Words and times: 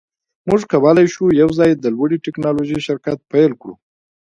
موږ 0.47 0.61
کولی 0.71 1.05
شو 1.13 1.23
یوځای 1.41 1.71
د 1.75 1.85
لوړې 1.95 2.17
ټیکنالوژۍ 2.25 2.79
شرکت 2.87 3.17
پیل 3.31 3.51
کړو 3.61 3.75